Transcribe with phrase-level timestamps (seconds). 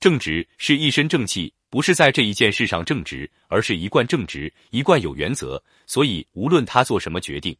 [0.00, 5.62] 正直是一身正气，不是在这一件事上正直，而是一贯正直，一贯有原则。
[5.86, 7.54] 所以无论他做什么决定，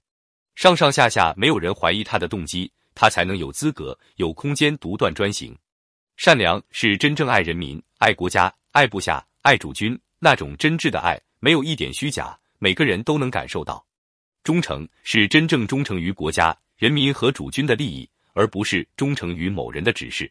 [0.55, 5.55] 上上下下没有人怀疑他的动机，他才能有资格、有空间独断专行。
[6.17, 13.85] 善良是真正爱人民、爱国家、爱部下、爱主君那种真挚的爱，没有一点虚假，每个人都能感受到。
[14.43, 20.31] 忠诚是真正忠诚于国家、人民和主君的利益，而不是忠诚于某人的指示。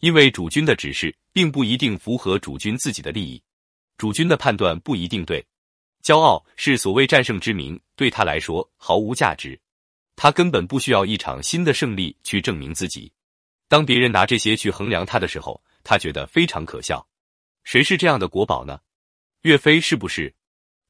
[0.00, 3.42] 因为主君的指示并不一定符合主君自己的利益，
[3.96, 5.44] 主君的判断不一定对。
[6.02, 9.60] 骄傲是所谓战胜之名，对他来说毫无价值。
[10.16, 13.12] 他根本不需要一场新的胜利去证明自己。
[13.68, 17.06] 当别人拿这些去衡量他的时候，他觉得非常可笑。
[17.64, 18.80] 谁是这样的国宝呢？
[19.42, 20.34] 岳飞是不是？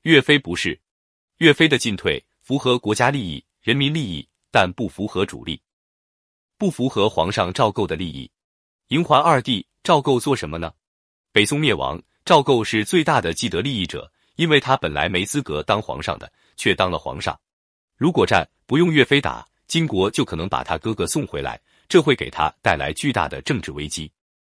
[0.03, 0.81] 岳飞不是。
[1.39, 5.61] 岳飞的进退符合国家利益、人民利益，但不符合主力，
[6.57, 8.31] 不符合皇上赵构的利益。
[8.91, 10.73] 嬴桓二帝赵构做什么呢？
[11.31, 17.39] 北宋灭亡，赵构是最大的既得利益者，因为他本来没资格当皇上的，却当了皇上。
[17.97, 24.11] 如果战不用岳飞打，金国就可能把他哥哥送回来，这会给他带来巨大的政治危机。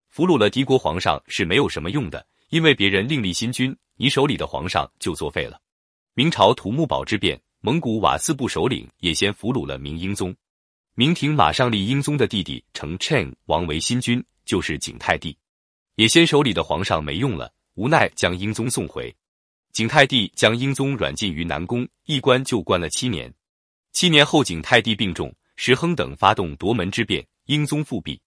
[0.10, 5.62] 俘虏了敌国皇上是没有什么用的，因为别人另立新君，你手里的皇上就作废了。
[6.14, 10.36] 明朝土木堡之变，蒙古瓦剌部首领也先俘虏了明英宗。
[10.98, 15.38] 明廷马上立英宗的弟弟成 Chen 王为新君，就是景泰帝。
[15.96, 19.14] 也先手里的皇上没用了，无奈将英宗送回。
[19.72, 23.34] 景泰帝将英宗软禁于南宫，一关就关了七年。
[23.92, 28.22] 七年后，景泰帝病重，石亨等发动夺门之变，英宗复辟。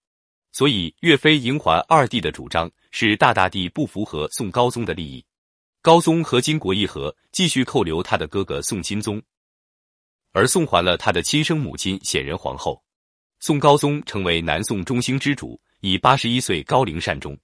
[0.51, 5.23] 所以，岳飞、嬴桓二帝的主张是大大地不符合宋高宗的利益。
[5.81, 9.21] 高宗和金国议和，继续扣留他的哥哥宋钦宗。
[10.31, 12.83] 而送还了他的亲生母亲显仁皇后，
[13.39, 17.37] 宋高宗成为南宋中兴之主，以八十一岁高龄善终。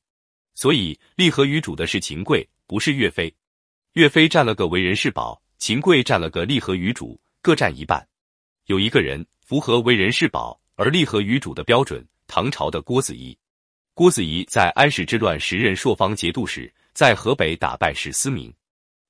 [0.53, 3.33] 所以立和于主的是秦桧，不是岳飞。
[3.93, 8.07] 岳飞占了个为人是宝，秦桧占了个立和于主，各占一半。
[8.65, 13.37] 有一个人符合为人是宝而立和于主的标准，唐朝的郭子仪。
[13.93, 18.53] 郭子仪在安史之乱时任朔方节度使，在河北打败史思明，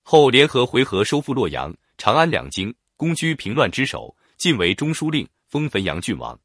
[0.04, 2.74] 后联合回纥收复洛阳、长安两京。
[2.98, 6.40] 攻居平乱之首，晋为中书令，封汾阳郡王。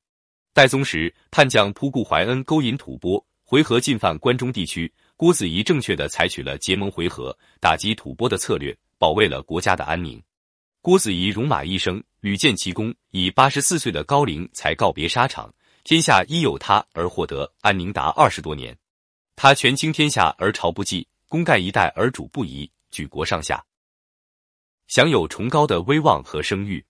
[0.60, 4.92] 代宗时，叛将扑顾怀恩勾引吐蕃，回纥进犯关中地区。
[5.16, 10.22] 郭子仪正确的采取了结盟回纥、打击吐蕃的策略，保卫了国家的安宁。
[10.82, 15.50] 郭子仪戎马一生，屡建奇功，以八十四岁的高龄才告别沙场。
[15.82, 18.76] 天下因有他而获得安宁达二十多年。
[19.36, 23.64] 他权倾天下而朝不忌，功盖一代而主不疑，举国上下。
[24.88, 26.84] 享有崇高的威望和声誉，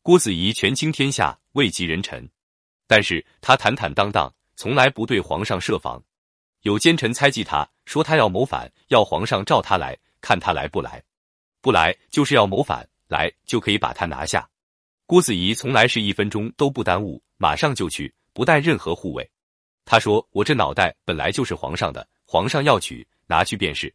[0.00, 2.26] 郭子仪权倾天下，位极人臣。
[2.90, 6.02] 但是他坦坦荡荡，从来不对皇上设防。
[6.62, 11.00] 有奸臣猜忌他，说他要谋反，要皇上召他来看他来不来，
[11.60, 14.44] 不来就是要谋反，来就可以把他拿下。
[15.06, 19.30] 郭子仪从来是一分钟都不耽误，马上就去，不带任何护卫。
[19.84, 23.94] 他说：“我这脑袋本来就是皇上的，皇上要取，拿去便是。”